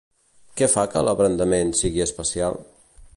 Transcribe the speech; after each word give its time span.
Què 0.61 0.69
fa 0.75 0.85
que 0.93 1.03
L'Abrandament 1.07 1.75
sigui 1.83 2.05
especial? 2.09 2.59